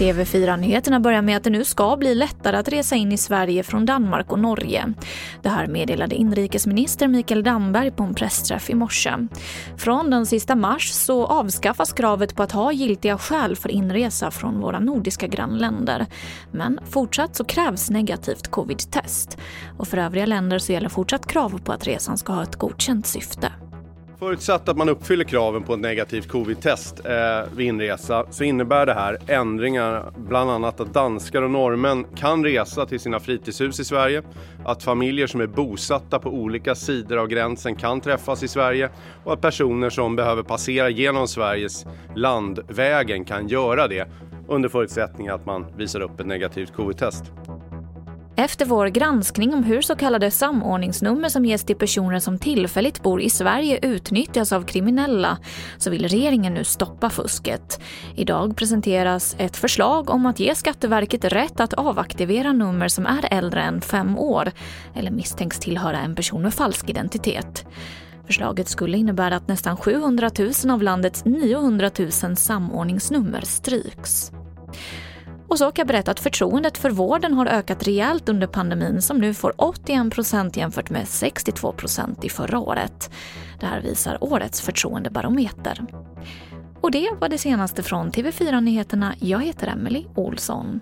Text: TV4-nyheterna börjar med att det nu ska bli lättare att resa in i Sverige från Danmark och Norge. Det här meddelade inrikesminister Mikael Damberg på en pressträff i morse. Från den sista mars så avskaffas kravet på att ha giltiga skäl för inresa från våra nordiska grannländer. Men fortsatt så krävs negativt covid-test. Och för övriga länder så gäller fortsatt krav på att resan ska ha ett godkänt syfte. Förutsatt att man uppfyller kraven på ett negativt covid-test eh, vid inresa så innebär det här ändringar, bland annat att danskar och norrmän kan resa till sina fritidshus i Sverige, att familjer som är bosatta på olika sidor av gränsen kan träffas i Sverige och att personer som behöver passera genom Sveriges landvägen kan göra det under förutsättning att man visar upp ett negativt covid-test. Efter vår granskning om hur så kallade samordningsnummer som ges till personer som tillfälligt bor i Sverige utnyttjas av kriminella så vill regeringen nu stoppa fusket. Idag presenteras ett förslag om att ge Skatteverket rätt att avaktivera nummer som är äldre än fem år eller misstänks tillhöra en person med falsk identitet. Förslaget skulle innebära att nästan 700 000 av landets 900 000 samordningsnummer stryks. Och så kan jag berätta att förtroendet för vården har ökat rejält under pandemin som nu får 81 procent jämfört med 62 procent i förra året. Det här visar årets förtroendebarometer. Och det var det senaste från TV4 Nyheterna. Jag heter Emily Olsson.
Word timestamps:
TV4-nyheterna 0.00 1.00
börjar 1.00 1.22
med 1.22 1.36
att 1.36 1.44
det 1.44 1.50
nu 1.50 1.64
ska 1.64 1.96
bli 1.96 2.14
lättare 2.14 2.56
att 2.56 2.68
resa 2.68 2.96
in 2.96 3.12
i 3.12 3.18
Sverige 3.18 3.62
från 3.62 3.86
Danmark 3.86 4.32
och 4.32 4.38
Norge. 4.38 4.92
Det 5.42 5.48
här 5.48 5.66
meddelade 5.66 6.14
inrikesminister 6.14 7.08
Mikael 7.08 7.42
Damberg 7.42 7.90
på 7.90 8.02
en 8.02 8.14
pressträff 8.14 8.70
i 8.70 8.74
morse. 8.74 9.10
Från 9.76 10.10
den 10.10 10.26
sista 10.26 10.54
mars 10.56 10.90
så 10.90 11.26
avskaffas 11.26 11.92
kravet 11.92 12.36
på 12.36 12.42
att 12.42 12.52
ha 12.52 12.72
giltiga 12.72 13.18
skäl 13.18 13.56
för 13.56 13.70
inresa 13.70 14.30
från 14.30 14.60
våra 14.60 14.78
nordiska 14.78 15.26
grannländer. 15.26 16.06
Men 16.52 16.80
fortsatt 16.90 17.36
så 17.36 17.44
krävs 17.44 17.90
negativt 17.90 18.48
covid-test. 18.48 19.38
Och 19.78 19.88
för 19.88 19.98
övriga 19.98 20.26
länder 20.26 20.58
så 20.58 20.72
gäller 20.72 20.88
fortsatt 20.88 21.26
krav 21.26 21.60
på 21.64 21.72
att 21.72 21.86
resan 21.86 22.18
ska 22.18 22.32
ha 22.32 22.42
ett 22.42 22.56
godkänt 22.56 23.06
syfte. 23.06 23.52
Förutsatt 24.20 24.68
att 24.68 24.76
man 24.76 24.88
uppfyller 24.88 25.24
kraven 25.24 25.62
på 25.62 25.74
ett 25.74 25.80
negativt 25.80 26.28
covid-test 26.28 27.06
eh, 27.06 27.54
vid 27.56 27.66
inresa 27.66 28.26
så 28.30 28.44
innebär 28.44 28.86
det 28.86 28.94
här 28.94 29.18
ändringar, 29.26 30.12
bland 30.16 30.50
annat 30.50 30.80
att 30.80 30.94
danskar 30.94 31.42
och 31.42 31.50
norrmän 31.50 32.04
kan 32.04 32.44
resa 32.44 32.86
till 32.86 33.00
sina 33.00 33.20
fritidshus 33.20 33.80
i 33.80 33.84
Sverige, 33.84 34.22
att 34.64 34.82
familjer 34.82 35.26
som 35.26 35.40
är 35.40 35.46
bosatta 35.46 36.18
på 36.18 36.30
olika 36.30 36.74
sidor 36.74 37.18
av 37.18 37.26
gränsen 37.26 37.74
kan 37.74 38.00
träffas 38.00 38.42
i 38.42 38.48
Sverige 38.48 38.90
och 39.24 39.32
att 39.32 39.40
personer 39.40 39.90
som 39.90 40.16
behöver 40.16 40.42
passera 40.42 40.88
genom 40.88 41.28
Sveriges 41.28 41.86
landvägen 42.16 43.24
kan 43.24 43.48
göra 43.48 43.88
det 43.88 44.08
under 44.48 44.68
förutsättning 44.68 45.28
att 45.28 45.46
man 45.46 45.66
visar 45.76 46.00
upp 46.00 46.20
ett 46.20 46.26
negativt 46.26 46.72
covid-test. 46.72 47.24
Efter 48.40 48.66
vår 48.66 48.86
granskning 48.86 49.54
om 49.54 49.64
hur 49.64 49.82
så 49.82 49.96
kallade 49.96 50.30
samordningsnummer 50.30 51.28
som 51.28 51.44
ges 51.44 51.64
till 51.64 51.76
personer 51.76 52.18
som 52.18 52.38
tillfälligt 52.38 53.02
bor 53.02 53.20
i 53.22 53.30
Sverige 53.30 53.78
utnyttjas 53.82 54.52
av 54.52 54.64
kriminella 54.64 55.38
så 55.78 55.90
vill 55.90 56.08
regeringen 56.08 56.54
nu 56.54 56.64
stoppa 56.64 57.10
fusket. 57.10 57.80
Idag 58.16 58.56
presenteras 58.56 59.36
ett 59.38 59.56
förslag 59.56 60.10
om 60.10 60.26
att 60.26 60.40
ge 60.40 60.54
Skatteverket 60.54 61.24
rätt 61.24 61.60
att 61.60 61.72
avaktivera 61.72 62.52
nummer 62.52 62.88
som 62.88 63.06
är 63.06 63.28
äldre 63.30 63.62
än 63.62 63.80
fem 63.80 64.18
år 64.18 64.52
eller 64.94 65.10
misstänks 65.10 65.58
tillhöra 65.58 65.98
en 65.98 66.14
person 66.14 66.42
med 66.42 66.54
falsk 66.54 66.90
identitet. 66.90 67.64
Förslaget 68.26 68.68
skulle 68.68 68.98
innebära 68.98 69.36
att 69.36 69.48
nästan 69.48 69.76
700 69.76 70.30
000 70.38 70.70
av 70.70 70.82
landets 70.82 71.24
900 71.24 71.90
000 71.98 72.36
samordningsnummer 72.36 73.40
stryks. 73.40 74.32
Och 75.50 75.58
så 75.58 75.64
kan 75.64 75.82
jag 75.82 75.86
berätta 75.86 76.10
att 76.10 76.20
förtroendet 76.20 76.78
för 76.78 76.90
vården 76.90 77.34
har 77.34 77.46
ökat 77.46 77.86
rejält 77.86 78.28
under 78.28 78.46
pandemin 78.46 79.02
som 79.02 79.18
nu 79.18 79.34
får 79.34 79.52
81 79.56 80.14
procent 80.14 80.56
jämfört 80.56 80.90
med 80.90 81.08
62 81.08 81.72
procent 81.72 82.24
i 82.24 82.28
förra 82.28 82.58
året. 82.58 83.10
Det 83.60 83.66
här 83.66 83.80
visar 83.80 84.18
årets 84.24 84.60
förtroendebarometer. 84.60 85.84
Och 86.80 86.90
det 86.90 87.10
var 87.20 87.28
det 87.28 87.38
senaste 87.38 87.82
från 87.82 88.10
TV4 88.10 88.60
Nyheterna. 88.60 89.14
Jag 89.18 89.44
heter 89.44 89.66
Emily 89.66 90.04
Olsson. 90.14 90.80